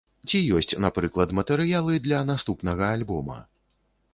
[0.29, 3.37] Ці ёсць, напрыклад, матэрыялы для наступнага альбома?